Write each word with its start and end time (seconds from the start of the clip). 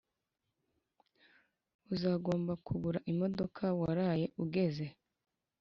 Uzagomba 1.93 2.53
kugura 2.65 2.99
imodoka 3.11 3.63
waraye 3.79 4.25
ugeze 4.43 4.85